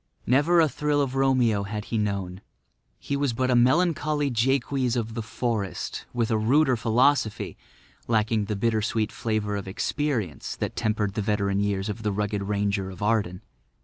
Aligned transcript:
Never 0.25 0.59
a 0.59 0.67
thrill 0.67 0.99
of 0.99 1.13
Romeo 1.13 1.61
had 1.61 1.85
he 1.93 1.97
known; 1.99 2.41
he 2.97 3.15
was 3.15 3.33
but 3.33 3.51
a 3.51 3.55
melancholy 3.55 4.31
Jaques 4.31 4.95
of 4.95 5.13
the 5.13 5.21
forest 5.21 6.07
with 6.11 6.31
a 6.31 6.39
ruder 6.39 6.75
philosophy, 6.75 7.55
lacking 8.07 8.45
the 8.45 8.55
bitter 8.55 8.81
sweet 8.81 9.11
flavour 9.11 9.55
of 9.55 9.67
experience 9.67 10.55
that 10.55 10.75
tempered 10.75 11.13
the 11.13 11.21
veteran 11.21 11.59
years 11.59 11.87
of 11.87 12.01
the 12.01 12.11
rugged 12.11 12.41
ranger 12.41 12.89
of 12.89 13.03
Arden. 13.03 13.43